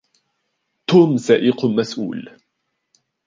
[0.87, 2.29] توم سائق مسؤول.